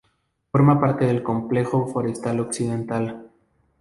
[0.51, 3.29] Forma parte del Complejo forestal occidental.